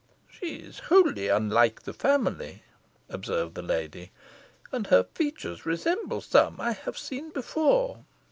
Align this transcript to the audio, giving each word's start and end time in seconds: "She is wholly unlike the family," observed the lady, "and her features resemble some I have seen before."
"She 0.27 0.55
is 0.55 0.79
wholly 0.89 1.27
unlike 1.27 1.83
the 1.83 1.93
family," 1.93 2.63
observed 3.07 3.53
the 3.53 3.61
lady, 3.61 4.09
"and 4.71 4.87
her 4.87 5.03
features 5.13 5.63
resemble 5.63 6.21
some 6.21 6.59
I 6.59 6.71
have 6.71 6.97
seen 6.97 7.29
before." 7.29 7.99